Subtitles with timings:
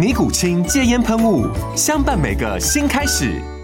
[0.00, 1.46] 尼古清戒烟喷雾，
[1.76, 3.59] 相伴每个新开始。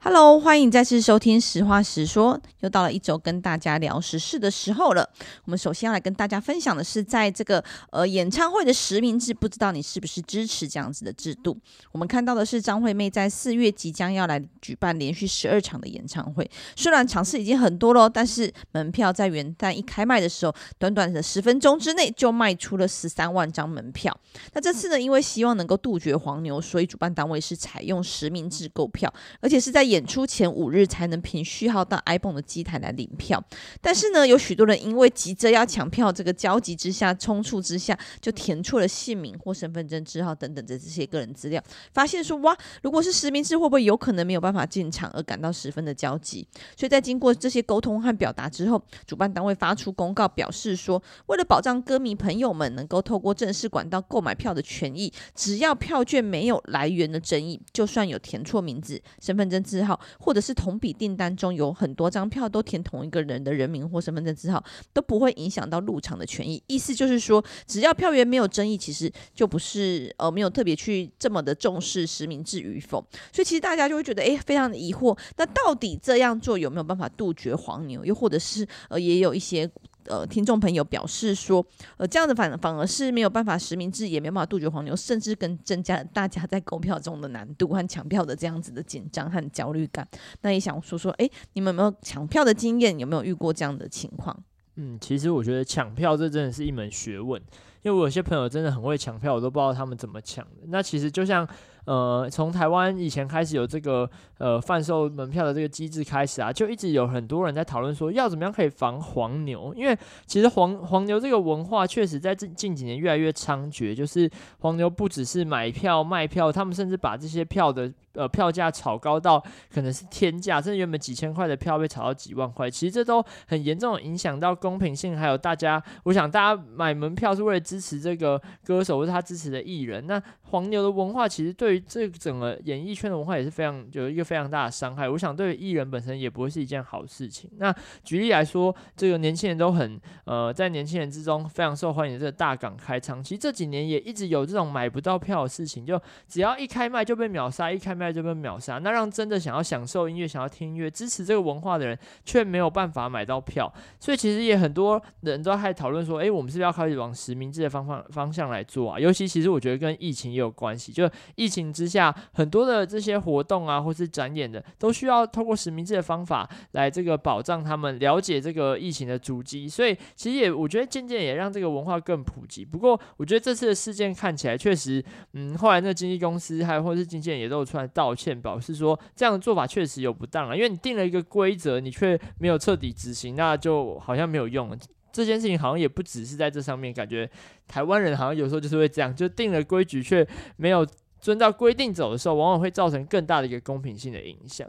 [0.00, 5.10] Hello，欢迎再次收听《实话实说》，又到了一周跟大家聊时事的时候了。
[5.44, 11.58] 我们首先要来跟大家分享的是，在这个呃演唱会的实名制，不知道你是不是支持这样子的制度？
[11.90, 24.16] 我们看到的是张惠妹在四月即将要来举办连续十二场的演唱会，虽然场次已经很多了，但是门票在元旦一开卖的时候，短短的十分钟之内就卖出了十三万张门票。
[24.52, 33.42] 那这次呢，因为希望能够杜绝黄牛，所以主办单位是采用实名制购票，而且是在演出前五日才能凭序号到 ibon 的机台来领票，
[33.80, 46.46] 但是呢，有许多人因为急着要抢票，这个焦急之下、匆促之下，就填错了姓名或身份证字号等等的这些个人资料，发现说哇，如果是实名制，会不会有可能没有办法进场，而感到十分的焦急？
[46.76, 59.98] 所以在经过这些沟通和表达之后，主办单位发出公告，表示说，为了保障歌迷朋友们能够透过正式管道购买票的权益，只要票券没有来源的争议，就算有填错名字、身份证字字号。
[60.18, 64.62] 或者是同笔订单中有很多张票都填同一个人的人名或身份证字号，
[64.92, 66.62] 都不会影响到入场的权益。
[66.66, 73.04] 意思就是说，只要票源没有争议，其实就不是呃没有特别去这么的重视实名制与否。
[73.32, 75.16] 所以其实大家就会觉得，诶，非常的疑惑。
[75.36, 78.04] 那到底这样做有没有办法杜绝黄牛？
[78.04, 79.70] 又或者是呃也有一些。
[80.08, 81.64] 呃，听众朋友表示说，
[81.96, 90.06] 呃，这样的反反而是没有办法实名制，也没有办法杜绝黄牛，甚至更增加了大家在购票中的难度和抢票的这样子的紧张和焦虑感。
[90.42, 92.98] 那也想说说，哎，你们有没有抢票的经验？
[92.98, 94.36] 有没有遇过这样的情况？
[94.76, 97.40] 嗯，其实我觉得抢票这真的是一门学问，
[97.82, 100.66] 因为我有些朋友真的很会抢票，我都不知道他们怎么抢的。
[100.68, 101.46] 那其实就像。
[101.88, 104.06] 呃，从台湾以前开始有这个
[104.36, 109.96] 呃贩售门票的这个机制开始啊，就一直有很多人在讨论说要怎么样可以防黄牛，因为
[110.26, 137.50] 其实黄黄牛这个文化确实在近近几年越来越猖獗，就是黄牛不只是买票卖票，他们甚至把这些票的呃票价炒高到可能是天价，甚至原本几千块的票被炒到几万块，其实这都很严重影响到公平性，还有大家，我想大家买门票是为了支持这个歌手或是他支持的艺人，那黄牛的文化其实对于这整个演艺圈的文化也是非常有一个非常大的伤害，我想对于艺人本身也不会是一件好事情。
[137.58, 153.72] 那举例来说，这个年轻人都很呃，在年轻人之中非常受欢迎的这个大港开唱，其实这几年也一直有这种买不到票的事情，就只要一开卖就被秒杀，一开卖就被秒杀，那让真的想要享受音乐、想要听音乐、支持这个文化的人却没有办法买到票。
[154.00, 158.98] 所以其实也很多人都还讨论说，诶，我们是不是要开始往实名制的方方方向来做啊？
[158.98, 161.68] 尤其其实我觉得跟疫情也有关系，就疫情。
[161.72, 169.68] 之下，很多的这些活动啊，或是展演的，都需要透过实名制的方法来这个保障他们了解这个疫情的足迹。
[169.68, 172.64] 所以，其实也我觉得渐渐也让这个文化更普及。
[172.64, 175.04] 不过，我觉得这次的事件看起来确实，
[175.34, 184.76] 嗯，后来那经纪公司还有或是经纪人也都出来道歉，表示说这样的做法确实有不当啊，因为你定了一个规则，你却没有彻底执行，那就好像没有用了。
[185.12, 187.28] 这件事情好像也不只是在这上面，感觉
[187.66, 190.26] 台湾人好像有时候就是会这样，就定了规矩却
[190.56, 190.86] 没有。
[191.20, 194.68] 遵照规定走的时候，往往会造成更大的一个公平性的影响。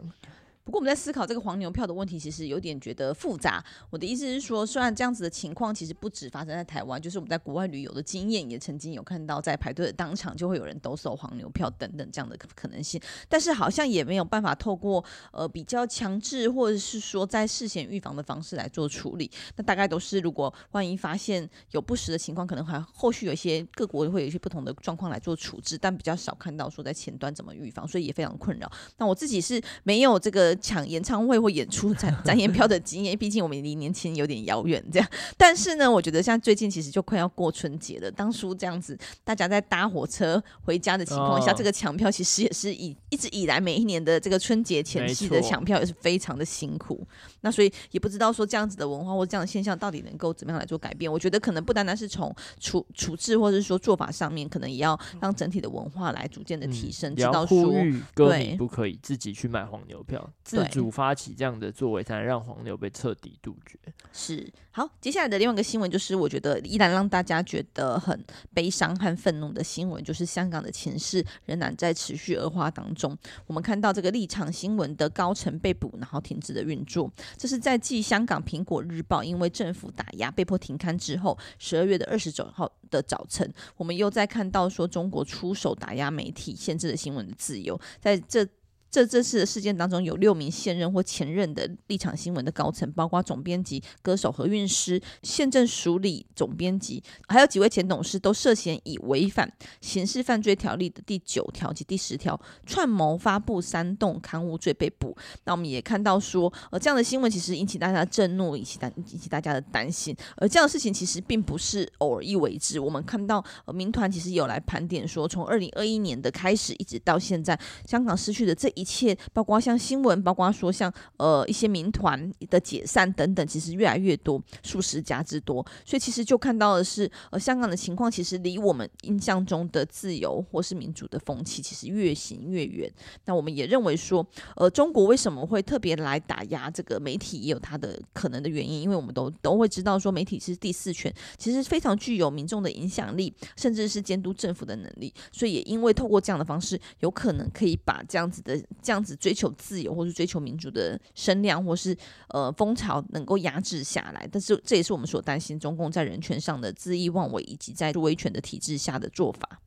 [0.70, 3.60] 不过我们在思考这个黄牛票的问题，其实有点觉得复杂。
[3.90, 13.00] 我的意思是说，虽然这样子的情况其实不止发生在台湾，就是我们在国外旅游的经验，也曾经有看到在排队的当场就会有人兜售黄牛票等等这样的可能性。
[13.28, 19.28] 但是好像也没有办法透过呃比较强制或者是说在事先预防的方式来做处理。
[19.56, 28.70] 那大概都是如果万一发现有不实的情况，可能还后续有一些各国会有一些不同的状况来做处置，但比较少看到说在前端怎么预防，所以也非常困扰。
[28.98, 30.56] 那我自己是没有这个。
[30.60, 34.84] 抢演唱会或演出展展演票的经验，毕竟我们离年轻有点遥远。
[34.92, 47.06] 这样，但是呢，我觉得像最近其实就快要过春节了，当初这样子大家在搭火车回家的情况下，哦、这个抢票其实也是以一直以来每一年的这个春节前夕的抢票也是非常的辛苦。
[47.40, 51.10] 那所以也不知道说这样子的文化或这样的现象到底能够怎么样来做改变。
[51.10, 57.72] 我觉得可能不单单是从处处置或者是说做法上面，可能也要让整体的文化来逐渐的提升，知道说
[58.14, 63.78] 对不可以自己去买黄牛票，自主发起这样的作为，才能让黄牛被彻底杜绝。
[64.12, 73.16] 是好，接下来的另外一个新闻就是，我觉得依然让大家觉得很悲伤和愤怒的新闻，就是香港的情势仍然在持续恶化当中。
[73.46, 77.10] 我们看到这个立场新闻的高层被捕，然后停止了运作。
[77.36, 88.46] 这是在继香港苹果日报因为政府打压被迫停刊之后，十二月的二十九号的早晨，我们又在看到说中国出手打压媒体，限制了新闻的自由，在这。
[88.90, 99.50] 这这次的事件当中，有六名现任或前任的立场新闻的高层，包括总编辑、歌手何韵诗、宪政署理总编辑，还有几位前董事，都涉嫌以违反
[99.80, 105.16] 刑事犯罪条例的第九条及第十条串谋发布煽动刊物罪被捕。
[105.44, 110.16] 那我们也看到说，呃，这样的新闻其实引起大家的震怒，引起大引起大家的担心。
[110.36, 112.80] 而这样的事情其实并不是偶尔一为之。
[112.80, 118.79] 我们看到，民团其实有来盘点说，从二零二一年的开始，一直到现在，香港失去的这一。
[118.80, 125.64] 一切，包括像新闻，包括说像呃一些民团的解散等等，其实越来越多，数十家之多。
[125.84, 132.90] 所以其实就看到的是，呃，香港的情况其实离我们印象中的自由或是民主的风气，其实越行越远。
[133.26, 138.80] 那我们也认为说，呃，中国为什么会特别来打压这个媒体，也有它的可能的原因。
[138.80, 145.12] 因为我们都都会知道说，媒体是第四权，其实非常具有民众的影响力，甚至是监督政府的能力。
[145.30, 148.58] 所以也因为透过这样的方式，有可能可以把这样子的。
[148.82, 151.96] 这样子追求自由或是追求民主的声量或是
[152.28, 159.60] 呃风潮能够压制下来，但是这也是我们所担心中共在人权上的恣意妄为，以及在威权的体制下的做法。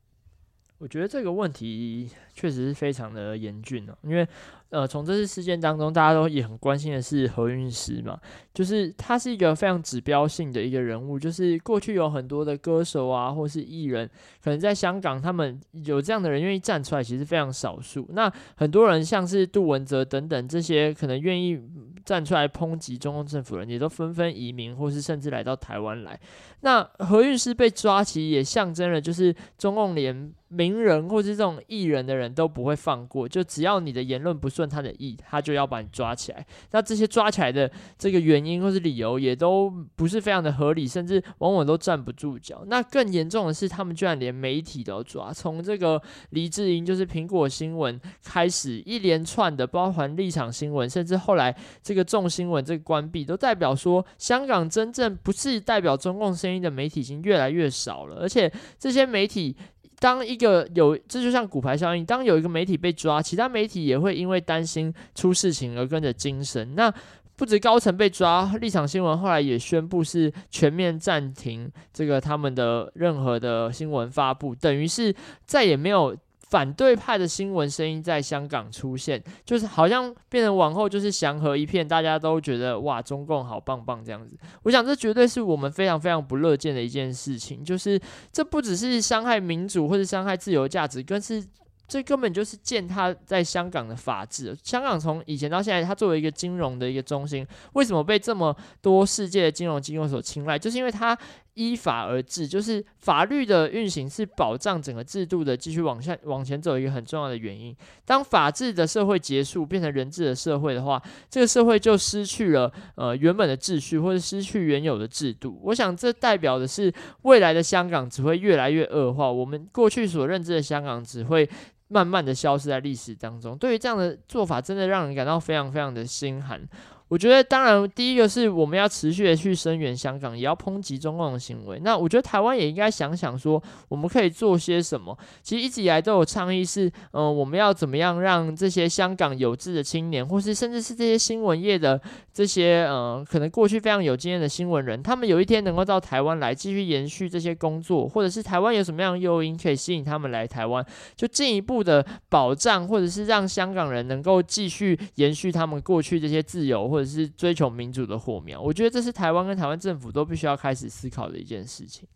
[0.84, 4.28] 我觉得这个问题确实是非常的严峻哦，因为
[4.68, 8.20] 呃，从这次事件当中，大家都也很关心的是何韵诗嘛，
[8.52, 14.06] 就是他是一个非常指标性的一个人物，就是过去有很多的歌手啊，或是艺人，
[14.42, 18.06] 可能在香港他们有这样的人愿意站出来，其实非常少数。
[18.12, 21.58] 那很多人像是杜文泽等等这些可能愿意
[22.04, 26.20] 站出来抨击中共政府的人，也都纷纷移民，或是甚至来到台湾来。
[26.60, 36.46] 那何韵诗被抓，其实也象征了就是中共连名人或是这种艺人的人都不会放过，就只要你的言论不顺他的意，他就要把你抓起来。
[36.70, 42.62] 那这些抓起来的这个原因或是理由也都不是非常的合理，甚至往往都站不住脚。
[42.66, 59.56] 那更严重的是，他们居然连媒体都抓，从这个黎智英就是苹果新闻开始，一连串的包含立场新闻，甚至后来这个众新闻这个关闭，都代表说香港真正不是代表中共声音的媒体已经越来越少了，而且这些媒体。
[60.04, 66.74] 当一个有，这就像骨牌效应，当有一个媒体被抓，其他媒体也会因为担心出事情而跟着精神。
[66.74, 66.92] 那
[67.36, 75.14] 不止高层被抓，立场新闻后来也宣布是全面暂停这个他们的任何的新闻发布，等于是
[75.46, 76.14] 再也没有。
[76.48, 84.36] 反对派的新闻声音在香港出现，就是好像变成往后就是祥和一片，大家都觉得哇，中共好棒棒这样子。
[84.62, 88.00] 我想这绝对是我们非常非常不乐见的一件事情，就是
[88.32, 91.44] 这不只是伤害民主或者伤害自由价值，更是。
[91.86, 94.56] 这根本就是践踏在香港的法治。
[94.62, 100.58] 香港从以前到现在，它作为一个金融的一个中心，为什么被这么多世界的金融机构所青睐？
[100.58, 101.16] 就是因为它
[101.54, 107.74] 依法而治，就是法律的运行是保障整个制度的继续往下往前走一个很重要的原因。
[108.04, 115.60] 当法治的社会结束，变成人治的社会的话，这个社会就失去了呃原本的秩序，或者失去原有的制度。
[115.64, 116.92] 我想这代表的是
[117.22, 119.30] 未来的香港只会越来越恶化。
[119.30, 121.48] 我们过去所认知的香港只会。
[121.88, 126.60] 慢慢的消失在历史当中，对于这样的做法，真的让人感到非常非常的心寒。
[127.08, 131.78] 我觉得，当然，第一个是我们要持续的去声援香港，也要抨击中共的行为。
[131.80, 135.16] 那我觉得台湾也应该想想说，我们可以做些什么。
[135.42, 142.00] 其实一直以来都有倡议是，嗯、我们要怎么样让这些香港有志的青年，或是甚至是这些新闻业的
[142.32, 150.84] 这些，嗯、呃，可能过去非常有经验的新闻人，他们有一天能够到台湾来继续延续这些工作，或者是台湾有什么样的诱因可以吸引他们来台湾，
[151.14, 156.93] 就进一步的保障，或者是让香港人能够继续延续他们过去这些自由。
[156.94, 162.08] 或者是追求民主的火苗，我觉得这是台湾跟台湾政府都必须要开始思考的一件事情。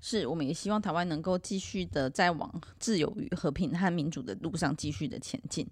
[0.00, 5.66] 是，我们也希望台湾能够继续的在往自由与和平和民主的路上继续的前进。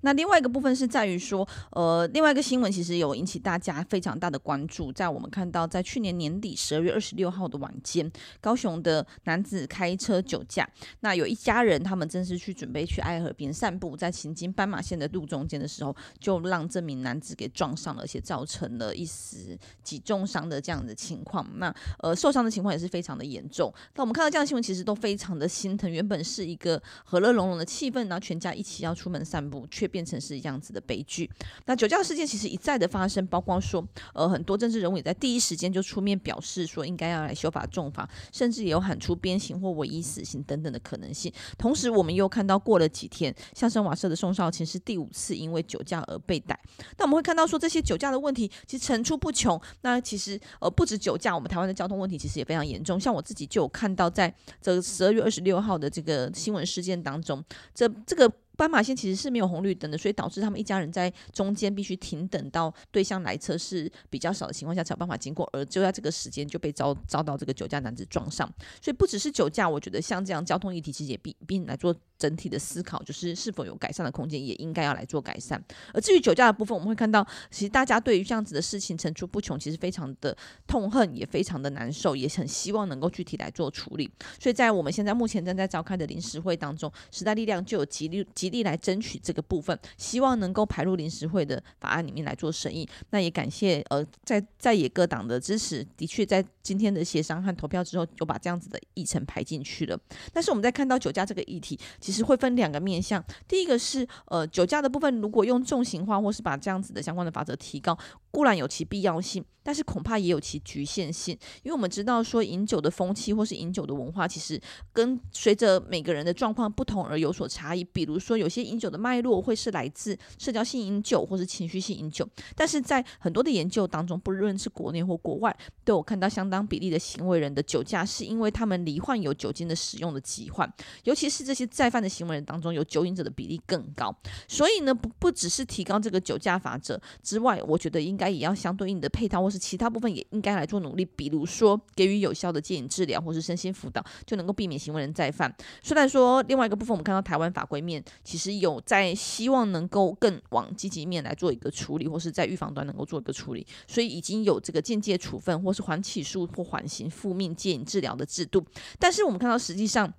[0.00, 8.10] 那另外一个部分是在于说，呃，另外一个新闻其实有引起大家非常大的关注，在我们看到在去年年底十二月二十六号的晚间，
[8.40, 10.68] 高雄的男子开车酒驾，
[11.00, 21.46] 那有一家人他们正是去准备去爱河边散步，在行经斑马线的路中间的时候，就让这名男子给撞上了，而且造成了一死几重伤的这样的情况。
[21.58, 23.72] 那呃，受伤的情况也是非常的严重。
[23.94, 25.90] 那我们看到这样的新闻，其实都非常的心疼。
[25.90, 31.30] 原本是一个和乐融融的气氛，然后全家一起要出门散步，却变成是这样子的悲剧。
[31.66, 41.32] 那酒驾事件其实一再的发生，包括说，呃，很多政治人物也在第一时间就出面表示说，应该要来修法重罚，甚至也有喊出鞭刑或唯一死刑等等的可能性。
[41.56, 46.58] 同时，我们又看到过了几天，相声瓦舍的宋少卿是第五次因为酒驾而被逮。
[46.98, 49.60] 那我们会看到说，这些酒驾的问题其实层出不穷。
[49.82, 52.98] 那其实呃，不止酒驾，我们台湾的交通问题其实也非常严重。
[52.98, 57.42] 像我自己就我看到，在这十二月二十六号的这个新闻事件当中，
[57.74, 58.30] 这这个。
[58.56, 68.48] 斑马线其实是没有红绿灯的，所以导致他们一家人在中间必须停等到对向来车是比较少的情况下才有办法经过，而就在这个时间就被遭遭到这个酒驾男子撞上。
[68.80, 71.92] 所以不只是酒驾，我觉得像这样交通议题其实也必必来做
[72.24, 75.62] 整体的思考，就是是否有改善的空间，也应该要来做改善。
[75.92, 80.34] 而至于酒驾的部分，我们会看到其实大家对于这样子的事情层出不穷，其实非常的
[80.66, 84.10] 痛恨，也非常的难受，也很希望能够具体来做处理。
[84.40, 88.26] 所以在我们现在目前正在召开的临时会当中，时代力量就有极力。
[88.34, 92.88] 极力来争取这个部分，希望能够排入临时会的法案里面来做审议。
[93.10, 99.98] 那也感谢呃在在野各党的支持，的确在今天的协商和投票之后，就把这样子的议程排进去了。
[100.32, 103.22] 但是我们在看到酒驾这个议题，其实会分两个面向。
[103.48, 107.96] 第一个是呃酒驾的部分，如果用重型化或是把这样子的相关的法则提高，
[108.34, 111.38] 固然有其必要性，但是恐怕也有其局限性。
[111.62, 114.60] 因为我们知道说饮酒的风气或是饮酒的文化，其实
[114.92, 117.84] 跟随着每个人的状况不同而有所差异。
[117.84, 130.68] 比如说有些饮酒的脉络会是来自社交性饮酒或是情绪性饮酒，但是在很多的研究当中，不论是国内或国外，都有看到相当比例的行为人的酒驾是因为他们罹患有酒精的使用的疾患，
[131.04, 134.12] 尤其是这些再犯的行为人当中，有酒瘾者的比例更高。
[134.48, 145.54] 所以呢，不不只是提高这个酒驾罚则之外，我觉得应该也要相对应的配套或是其他部分也应该来做努力，比如说给予有效的戒瘾治疗或是身心辅导，就能够避免行为人再犯。
[145.82, 158.64] 虽然说另外一个部分，我们看到台湾法规面其实有在希望能够更往积极面来做一个处理，或是在预防端能够做一个处理，所以已经有这个间接处分或是缓起诉或缓刑复命戒瘾治疗的制度。
[158.98, 160.12] 但是我们看到实际上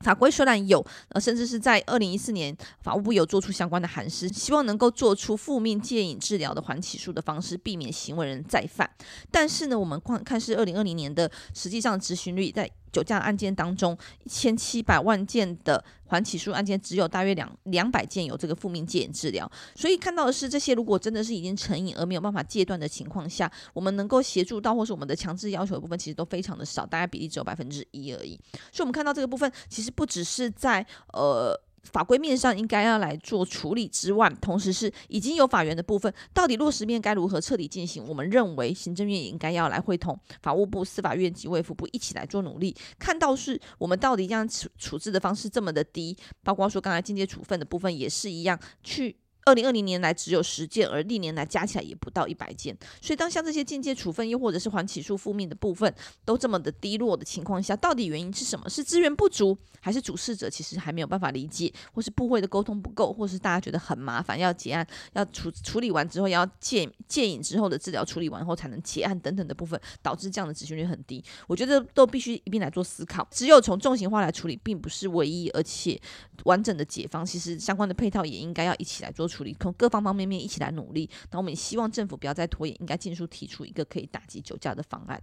[0.00, 8.88] 法规虽然有，呃，甚至是在二零一四年法务部有做出相关的函释，希望能够做出负面戒瘾治疗的缓起诉的方式，避免行为人再犯。
[9.30, 12.70] 但是呢，我们看看是二零二零年的实际上执行率在。
[12.96, 19.50] 酒驾案件当中，一千七百万件的缓起诉案件，只有大约两两百件有这个负面戒瘾治疗。
[19.74, 28.40] 所以看到的是，这些如果真的是已经成瘾而没有办法戒断的情况下，我们能够协助到或是我们的强制要求的部分，其实都非常的少，大概比例只有百分之一而已。
[28.72, 31.60] 所以，我们看到这个部分，其实不只是在呃。
[31.92, 38.06] 法规面上应该要来做处理之外，同时是已经有法源的部分，到底落实面该如何彻底进行？
[38.06, 49.16] 我们认为行政院也应该要来会同法务部、司法院及卫福部一起来做努力，看到是我们到底这样处处置的方式这么的低，包括说刚才间接处分的部分也是一样去。
[49.46, 52.76] 二零二零年来只有十件，而历年来加起来也不到一百件。
[53.00, 58.68] 所以当像这些间接处分又或者是还起诉复命的部分都这么的低落的情况下，到底原因是什么？
[58.68, 71.24] 是资源不足，还是主事者其实还没有办法理解，或是部会的沟通不够，或是大家觉得很麻烦，要结案要处处理完之后要戒戒瘾之后的治疗处理完后才能结案等等的部分，导致这样的执行率很低。
[71.46, 73.24] 我觉得都必须一并来做思考。
[73.30, 76.00] 只有从重型化来处理，并不是唯一而且
[76.42, 77.24] 完整的解方。
[77.24, 81.08] 其实相关的配套也应该要一起来做出处理，从各方方面面一起来努力。
[81.30, 85.22] 那我们也希望政府不要再拖延，应该尽速提出一个可以打击酒驾的方案。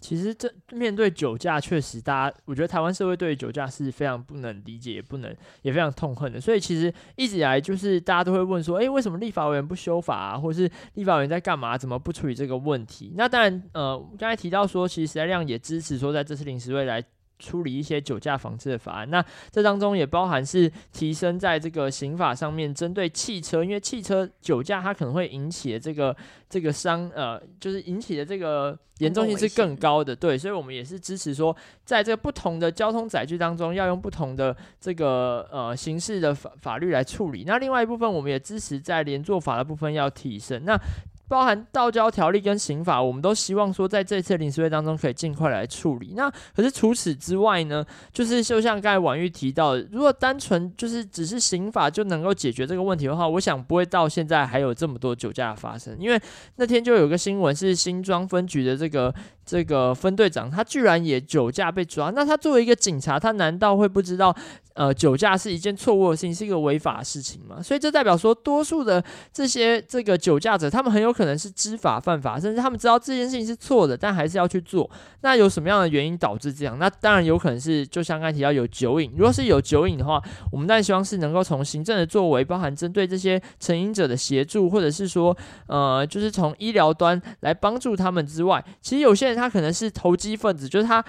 [0.00, 6.38] 其实这面对酒驾，确实大家，我觉得台湾社会对于酒驾是非常不能理解，也不能也非常痛恨的。
[6.38, 10.36] 所以其实一直以来就是大家都会问说，诶，为什么立法委员不修法啊？
[10.36, 11.78] 或是立法委员在干嘛？
[11.78, 13.14] 怎么不处理这个问题？
[13.16, 17.02] 那当然，呃，刚才提到说，其实时代量也支持说，在这次临时会来。
[17.38, 26.16] 处理一些酒驾防治的法案，那这当中也包含是提升在这个刑法上面，针对汽车，因为汽车酒驾它可能会引起的这个
[26.48, 37.44] 这个伤，呃，就是引起的这个严重性是更高的，对，所以我们也是支持说，在这个不同的交通载具当中，要用不同的这个呃刑事的法法律来处理。
[37.44, 40.64] 那另外一部分，我们也支持在连坐法的部分要提升。
[40.64, 40.78] 那
[41.26, 46.12] 包含道交条例跟刑法，我们都希望说在这次临时会当中可以尽快来处理。
[46.14, 55.96] 那可是除此之外呢，就是就像刚才婉玉提到的，如果单纯就是只是刑法就能够解决这个问题的话，我想不会到现在还有这么多酒驾发生。
[55.98, 56.20] 因为
[56.56, 59.14] 那天就有个新闻是新庄分局的这个
[59.46, 62.10] 这个分队长，他居然也酒驾被抓。
[62.10, 64.34] 那他作为一个警察，他难道会不知道
[64.74, 67.62] 呃酒驾是一件错误的事情，是一个违法的事情嘛？
[67.62, 69.02] 所以这代表说，多数的
[69.32, 74.88] 这些这个酒驾者，他们很有可能是知法犯法，甚至他们知道这件事情是错的，但还是要去做。
[75.22, 76.78] 那有什么样的原因导致这样？
[76.78, 79.12] 那当然有可能是，就像刚才提到有酒瘾。
[79.16, 91.02] 如果是有酒瘾的话，我们当然希望是能够从行政的作为，包含针对这些成瘾者的协助，或者是说，呃，就是从医疗端来帮助他们之外，其实有些人他可能是投机分子，就是他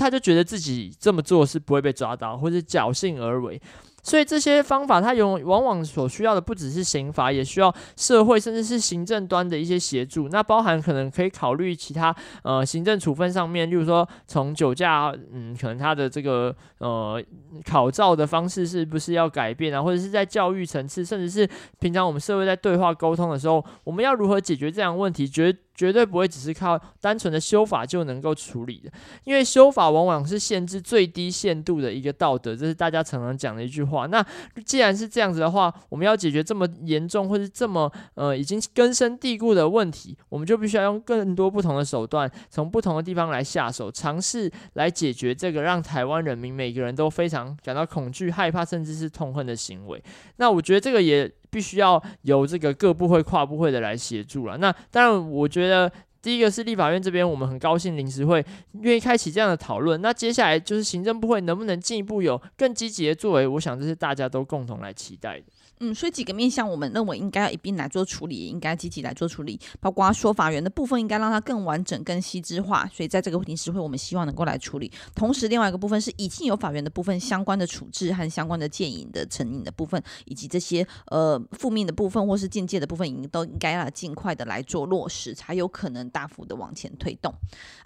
[0.00, 3.60] 他就觉得自己这么做是不会被抓到，或者侥幸而为。
[4.02, 10.26] 所以这些方法，它有往往所需要的不只是刑法，也需要社会甚至是行政端的一些协助。
[10.30, 17.22] 那包含可能可以考虑其他呃行政处分上面，例如说从酒驾，嗯，可能他的这个呃
[17.66, 19.82] 考照的方式是不是要改变啊？
[19.82, 21.46] 或者是在教育层次，甚至是
[21.78, 25.28] 平常我们社会在对话沟通的时候，我们要如何解决这样的问题？
[25.28, 28.92] 绝绝对不会只是靠单纯的修法就能够处理的，
[29.24, 34.04] 因为修法往往是限制最低限度的一个道德，这是大家常常讲的一句话。
[34.04, 34.22] 那
[34.66, 50.04] 既然是这样子的话，我们要解决这么严重或是这么呃已经根深蒂固的问题，我们就必须要用更多不同的手段，从不同的地方来下手，尝试来解决这个让台湾人民每个人都非常感到恐惧、害怕，甚至是痛恨的行为。
[50.36, 51.32] 那我觉得这个也。
[51.50, 54.56] 必须要由这个各部会、跨部会的来协助了。
[54.56, 55.90] 那当然，我觉得
[56.22, 58.44] 第一个是立法院这边，我们很高兴临时会
[58.80, 60.00] 愿意开启这样的讨论。
[60.00, 63.46] 那接下来就是行政部会能不能进一步有更积极的作为？
[63.46, 65.44] 我想这是大家都共同来期待的。
[65.82, 72.86] 嗯，所以几个面向，我们认为应该要一并来做处理，应该积极来做处理，包括说法源的部分，应该让它更完整、更细致化。
[72.92, 74.92] 所以在这个临时会，我们希望能够来处理。
[75.14, 87.32] 同时，另外一个部分是已经有法源的部分相关的处置和相关的建议的成瘾的部分，以及这些呃负面的部分或是间接的部分，应都应该要尽快的来做落实，才有可能大幅的往前推动。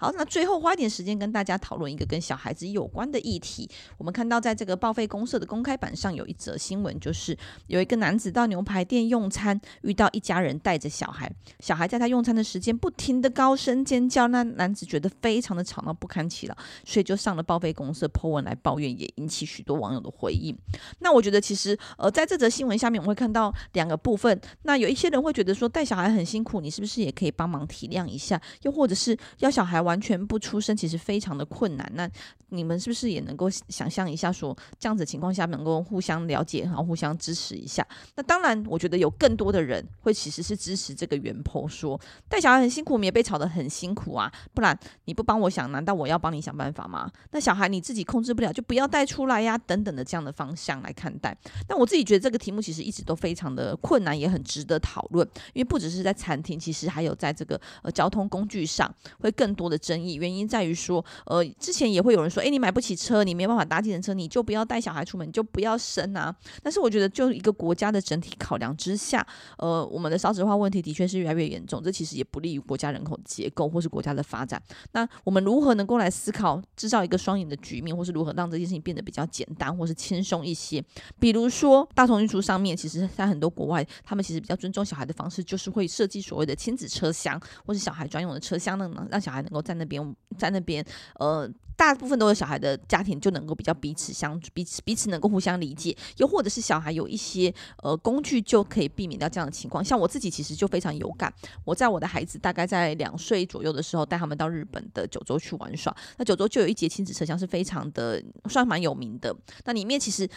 [0.01, 3.69] 好，那最后花一点时间跟大家讨论一个跟小孩子有关的议题。
[3.97, 7.37] 我们看到在这个报废公社的公开版上有一则新闻，就是
[7.67, 20.57] 有一个男子到牛排店用餐，遇到一家人带着小孩，小孩在他用餐的时间不停的高声尖叫，那男子觉得非常的吵闹不堪其扰，所以就上了报废公社 po 文来抱怨，也引起许多网友的回应。
[20.99, 24.39] 那我觉得其实呃在这则新闻下面，我会看到两个部分。
[24.63, 28.41] 那有一些人会觉得说带小孩很辛苦，你是不是也可以帮忙体谅一下？
[28.61, 31.91] 又或者是要小孩完全不出声，其实非常的困难。
[31.93, 32.09] 那
[32.49, 37.74] 你们是不是也能够想象一下说，说这样子情况下能够互相了解，然后互相支持一下？
[38.15, 47.11] 那当然，我觉得有更多的人会其实是支持这个原 po 说带小孩很辛苦，我们也被吵得很辛苦啊，不然你不帮我想，难道我要帮你想办法吗？
[47.31, 51.35] 那小孩你自己控制不了，就不要带出来呀，等等的这样的方向来看待。
[51.67, 60.15] 那我自己觉得这个题目其实一直都非常的困难，也很值得讨论，因为不只是在餐厅，其实还有在这个呃交通工具上会更多的争议。
[60.15, 66.35] 原因在于说，呃，之前也会有人说，诶，你买不起车，你没办法搭计程车，你就不要带小孩出门，你就不要生啊。
[66.61, 69.25] 但是我觉得，就一个国国家的整体考量之下，
[69.57, 74.61] 呃，我们的少子化问题的确是越来越严重，这其实也不利于国家人口结构或是国家的发展。
[74.91, 80.83] 那我们如何能够来思考制造一个双赢的局面，或是如何让这件事情变得比较简单或是轻松一些？
[81.19, 91.49] 比如说大众运输上面，其实在很多国外，他们其实比较尊重小孩的方式，就是会设计所谓的亲子车厢或是小孩专用的车厢，呢，让小孩能够在那边在那边呃。
[91.75, 99.83] 大部分都有小孩的家庭就能够比较彼此相处彼此彼此能够互相理解，又或者是小孩有一些呃工具就可以避免掉这样的情况。
[99.83, 101.33] 像我自己其实就非常有感，
[101.63, 109.35] 我在我的孩子大概在两岁左右的时候带他们到日本的九州去玩耍，那九州就有一节亲子车厢是非常的算蛮有名的，
[109.65, 110.27] 那里面其实。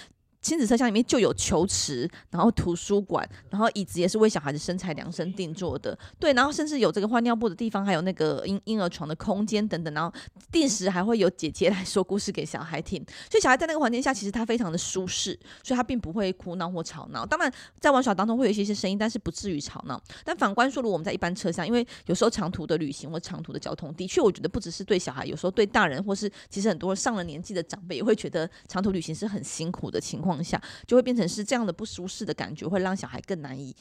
[0.49, 10.11] 亲子车厢里面就有球池，然后图书馆，然后椅子也是为小孩子身材量身定做的，对，然后甚至有这个换尿布的地方，还有那个婴婴儿床的空间等等，然后
[10.51, 17.27] 定时还会有姐姐来说故事给小孩听，所以小孩在那个环境下其实他非常的舒适，所以他并不会哭闹或吵闹。
[17.27, 20.03] 当然在玩耍当中会有一些些声音，但是不至于吵闹。
[20.25, 30.38] 但反观说，如我们在一般车厢，因为有时候长途的旅行或长途的交通，的确我觉得不只是对小孩，有时候对大人或是其实很多上了年纪的长辈也会觉得长途旅行是很辛苦的情况。
[30.43, 33.75] 下就会变成是这样的不舒适的感觉，会让小孩更难以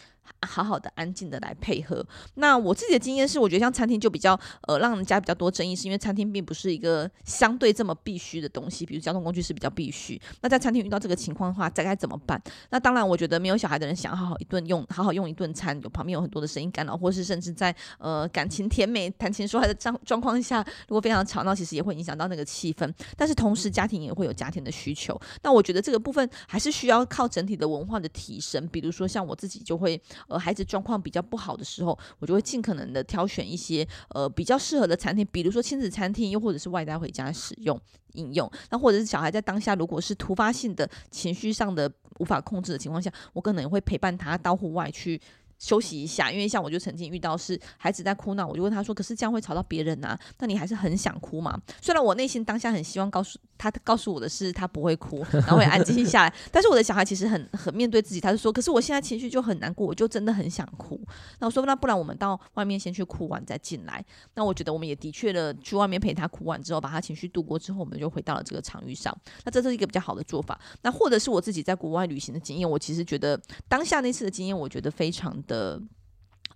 [0.45, 2.05] 好好的、安静的来配合。
[2.35, 10.19] 那我自己的经验是，我觉得像餐厅就比较呃，让人家比较多争议，是因为餐厅并不是一个相对这么必须的东西，比如交通工具是比较必须。
[10.41, 12.41] 那在餐厅遇到这个情况的话，该该怎么办？
[12.69, 22.91] 那当然，我觉得没有小孩的人想好好一顿用，好好用一顿餐，有旁边有很多的声音干扰，或是甚至在呃感情甜美、谈情说爱的状状况下，如果非常吵闹，其实也会影响到那个气氛。
[23.15, 25.19] 但是同时，家庭也会有家庭的需求。
[25.43, 28.67] 那我觉得这个部分还是需要靠整体的文化的提升。
[28.67, 37.79] 比如说，像我自己就会，呃，孩子状况比较不好的时候，我就会尽可能的挑选一些呃比较适合的餐厅，比如说亲子餐厅，又或者是外带回家使用
[38.13, 38.51] 应用。
[38.69, 45.19] 那或者是小孩在当下如果是突发性的情绪上的无法控制的情况下，我可能会陪伴他到户外去。
[45.59, 50.17] 休息一下，因为像我就曾经遇到是孩子在哭闹，我就问他说：“可是这样会吵到别人啊？
[50.39, 60.99] 那你还是很想哭吗？”虽然我内心当下很希望告诉他，告诉我的是他不会哭，然后会安静下来， 但是我的小孩其实很很面对自己，他就说：“可是我现在情绪就很难过，我就真的很想哭。”
[61.39, 64.03] 那我说：“那不然我们到外面先去哭完再进来。”
[64.35, 69.15] 那我觉得我们也的确的去外面陪他哭完之后，把他情绪度过之后，我们就回到了这个场域上。
[69.43, 70.59] 那这是一个比较好的做法。
[70.83, 75.81] 那或者是我自己在国外旅行的经验，我其实觉得当下那次的经验，我觉得非常的。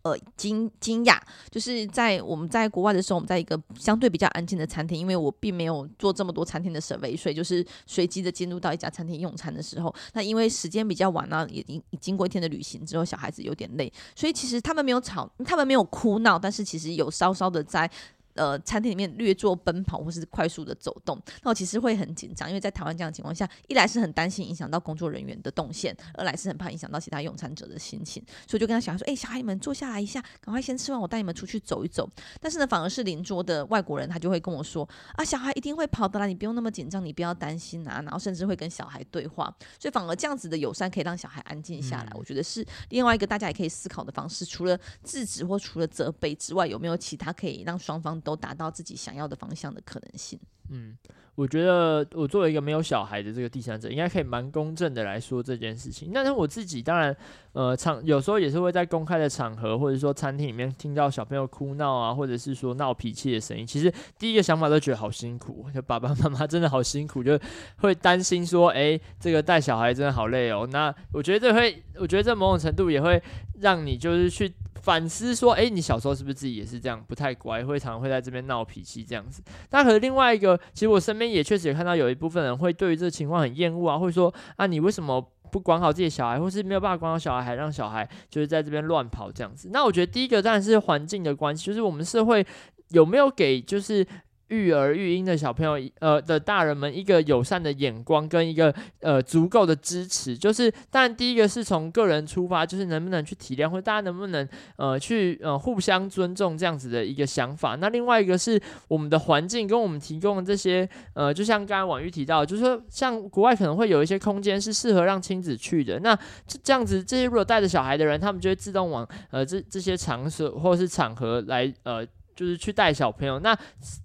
[0.04, 1.20] 呃，惊惊讶，
[1.52, 17.88] 就是在我们在国外的时候，我们在一个相对比较安静的餐厅，因为我并没有做这么多餐厅的设备所以就是随机的进入到一家餐厅用餐的时候，那因为时间比较晚了，也经经过一天的旅行之后，小孩子有点累，所以其实他们没有吵，他们没有哭闹，但是其实有稍稍的在。
[18.36, 42.12] 呃，餐厅里面略作奔跑或是快速的走动，那我其实会很紧张，因为在台湾这样的情况下，一来是很担心影响到工作人员的动线，二来是很怕影响到其他用餐者的心情，所以就跟他小孩说：“哎、小孩你们坐下来一下，赶快先吃完，我带你们出去走一走。”但是呢，反而是邻桌的外国人，他就会跟我说：“啊，小孩一定会跑的啦，你不用那么紧张，你不要担心啊。”然后甚至会跟小孩对话，所以反而这样子的友善可以让小孩安静下来。
[42.16, 50.40] 我觉得是另外一个大家也可以思考的方式，除了制止或除了责备之外，有没有其他可以让双方都达到自己想要的方向的可能性。
[50.74, 50.98] 嗯，
[51.36, 56.12] 我觉得我作为一个没有小孩的这个第三者，应该可以蛮公正的来说这件事情。
[56.14, 57.14] 但是我自己当然，
[57.52, 63.68] 呃，场有时候也是会在公开的场合，或者说餐厅里面听到小朋友哭闹啊，或者是说闹脾气的声音。
[63.68, 67.38] 其实第一个想法都觉得好辛苦，就爸爸妈妈真的好辛苦，就
[67.80, 70.66] 会担心说，哎、这个带小孩真的好累哦。
[70.72, 73.22] 那我觉得这会，我觉得这某种程度也会
[73.60, 74.54] 让你就是去。
[74.82, 79.42] 反思说，哎、你小时候是不是自己也是这样，不太乖，会常常会在这边闹脾气这样子？
[79.70, 89.70] 那可是另外一个，其实我身边也确实也看到有一部分人会对于这个情况很厌恶啊，会说啊，你为什么不管好自己的小孩，或是没有办法管好小孩，还让小孩就是在这边乱跑这样子？
[89.72, 92.46] 那我觉得第一个当然是环境的关系，就是我们社会
[92.90, 94.06] 有没有给就是。
[94.52, 107.76] 育儿育婴的小朋友，呃的大人们，一个友善的眼光跟一个呃足够的支持，就是当然第一个是从个人出发，就是能不能去体谅，或者大家能不能呃去呃互相尊重这样子的一个想法。
[107.76, 115.98] 那另外一个是我们的环境跟我们提供的这些呃，就像刚才婉諭提到，就是说像国外可能会有一些空间是适合让亲子去的。
[116.02, 116.14] 那
[116.46, 122.06] 这这样子，这些如果带着小孩的人，他们就会自动往呃这这些场所或是场合来呃。
[122.36, 123.58] 就是去带小朋友，那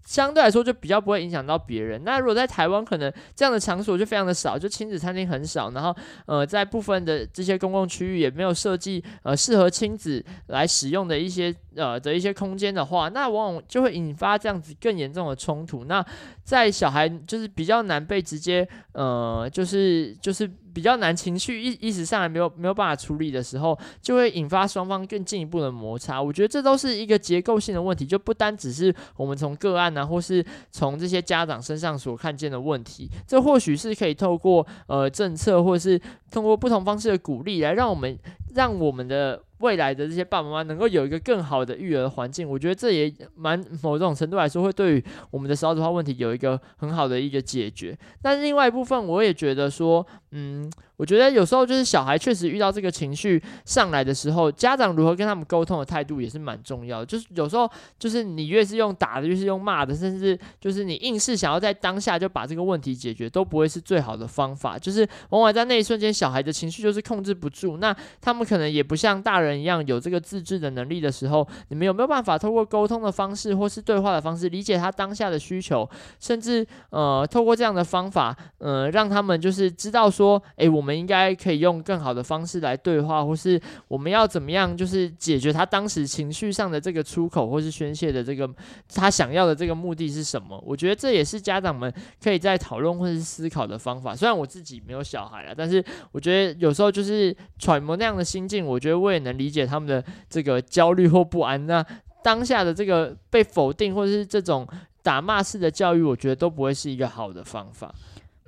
[0.05, 2.03] 相对来说就比较不会影响到别人。
[2.05, 5.95] 那如果在台湾，可能这样的场所就非常的少，就亲子餐厅很少，然后
[6.27, 15.85] 呃，在部分的这些公共区域也没有设计呃适合亲子来使用的一些呃的一些空间的话，那往往就会引发这样子更严重的冲突。
[15.85, 16.05] 那
[16.43, 20.51] 在小孩就是比较难被直接呃，就是就是。
[20.77, 26.21] 比较难，情绪一一时上来没有没有办法处理的时候，就会引发双方更进一步的摩擦。
[26.21, 33.09] 我觉得这都是一个结构性的问题，就不单只是我们从个案啊，或是从这些家长身上所看见的问题。
[33.27, 35.99] 这或许是可以透过呃政策，或是
[36.31, 38.15] 通过不同方式的鼓励，来让我们
[38.55, 39.43] 让我们的。
[39.59, 47.97] 未来的这些爸爸妈妈能够有一个更好的育儿环境，我觉得这也蛮某种程度来说会对于我们的少子化问题有一个很好的一个解决。
[48.21, 50.71] 但是另外一部分，我也觉得说，嗯。
[50.97, 57.07] 我觉得有时候就是小孩确实遇到这个情绪上来的时候，家长如何跟他们沟通的态度也是蛮重要的。
[57.07, 64.79] 就是有时候就是你越是用打的，越是用骂的，甚至就是你硬是想要在当下就把这个问题解决，都不会是最好的方法。
[64.79, 75.89] 就是往往在那一瞬间，小孩的情绪就是控制不住，那他们可能也不像大人一样有这个自制的能力的时候，你们有没有办法透过沟通的方式或是对话的方式理解他当下的需求，
[76.21, 80.97] 甚至呃透过这样的方法，呃让他们就是知道说，诶，我们。
[80.97, 88.49] 们应该可以用更好的方式来对话，或是我们要怎么样，就是解决他当时情绪上的这个出口，或是宣泄的这个
[88.95, 90.63] 他想要的这个目的是什么？
[90.65, 94.15] 我觉得这也是家长们可以在讨论或是思考的方法。
[94.15, 101.67] 虽然我自己没有小孩了，但是我觉得有时候就是揣摩那样的心境，我觉得我也能理解他们的这个焦虑或不安。
[101.67, 101.85] 那
[102.23, 104.65] 当下的这个被否定，或者是这种
[105.03, 107.93] 打骂式的教育，我觉得都不会是一个好的方法。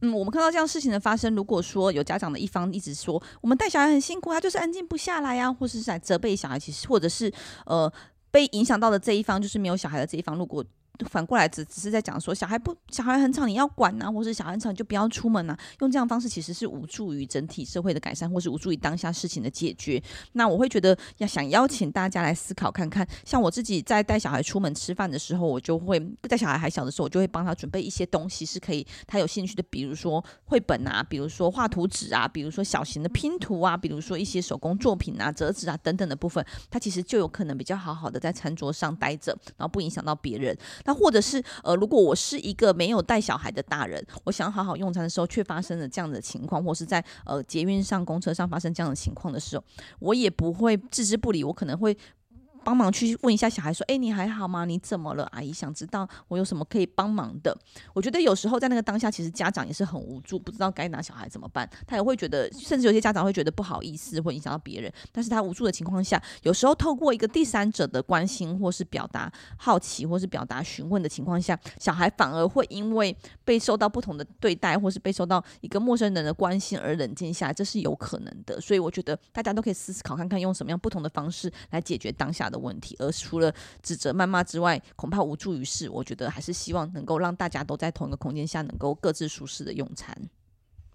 [0.02, 7.32] 嗯，我们看到这样事情的发生，如果说有家长的一方一直说我们带小孩很辛苦，他就是安静不下来呀、啊，或是在责备小孩，其实或者是
[7.66, 7.92] 呃
[8.30, 10.64] 被影响到的这一方，就是没有小孩的这一方，如果。
[11.06, 20.02] 反过来只只是在讲说小孩不小孩很吵你要管呐、或是小孩很吵你就不要出门呐、用这样的方式其实是无助于整体社会的改善，或是无助于当下事情的解决。
[20.32, 40.56] 那我会觉得要想邀请大家来思考看看，像我自己在带小孩出门吃饭的时候，我就会带小孩还小的时候，我就会帮他准备一些东西是可以他有兴趣的，比如说绘本啊，比如说画图纸啊，比如说小型的拼图啊，比如说一些手工作品啊、折纸啊等等的部分，他其实就有可能比较好好的在餐桌上待着，然后不影响到别人。
[40.88, 41.44] 那或者是。
[41.62, 49.64] 呃，如果我是一个没有带小孩的大人，我想好好用餐的时候，却发生了这样的情况，或是在呃捷运上、公车上发生这样的情况的时候，
[49.98, 51.94] 我也不会置之不理，我可能会。
[52.68, 54.66] 帮忙去问一下小孩说：“哎，你还好吗？
[54.66, 55.24] 你怎么了？
[55.32, 57.56] 阿姨想知道我有什么可以帮忙的。”
[57.94, 61.66] 我觉得有时候在那个当下，其实家长也是很无助，不知道该拿小孩怎么办。
[61.86, 64.92] 他也会觉得，甚至有些家长会觉得不好意思，会影响到别人。
[65.10, 78.60] 但是他无助的情况下，有时候透过一个第三者的关心，或是表达好奇，或是表达询问的情况下，小孩反而会因为被受到不同的对待，或是被受到一个陌生人的关心而冷静下来，这是有可能的。
[78.60, 85.88] 所以我觉得大家都可以思考看看，用什么样不同的方式来解决当下的问题，而除了指责、谩骂之外，恐怕无助于事。
[85.88, 90.16] 我觉得还是希望能够让大家都在同一个空间下，能够各自舒适的用餐。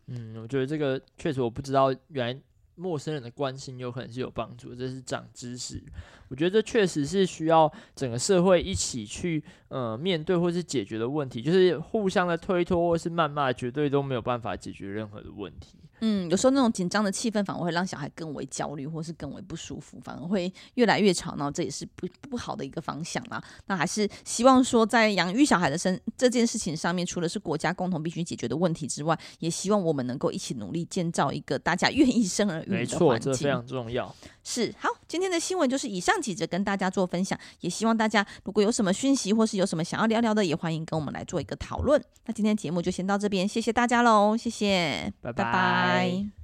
[0.07, 2.41] 嗯，我觉得这个确实，我不知道原来
[2.75, 5.81] 陌生人的关心有可能是有帮助，这是长知识。
[6.27, 15.77] 我觉得这确实是需要整个社会一起去呃面对或是解决的问题，就是互相的推脱或是谩骂，绝对都没有办法解决任何的问题。
[16.05, 23.41] 嗯，有时候那种紧张的气氛反而会让小孩更为焦虑，或是更为不舒服，反而会越来越吵闹，这也是不不好的一个方向啦。
[23.67, 33.07] 那还是希望说，在养育小孩的身这件事情上面，除了是国家共同必须解决的问题之外，也希望我们能够一起努力建造一个大家愿意生儿育女的环境。
[33.07, 34.13] 没错，这非常重要。
[34.43, 42.03] 是，好，今天的新闻就是以上几则跟大家做分享，也希望大家如果有什么讯息或是有什么想要聊聊的，也欢迎跟我们来做一个讨论。
[42.25, 45.43] 那今天节目就先到这边，谢谢大家喽，谢谢，拜拜。
[45.43, 46.42] 拜拜。